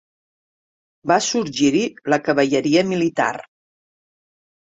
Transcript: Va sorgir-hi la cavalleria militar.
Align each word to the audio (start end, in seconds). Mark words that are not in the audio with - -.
Va 1.11 1.17
sorgir-hi 1.25 1.83
la 2.13 2.19
cavalleria 2.29 2.83
militar. 2.93 3.29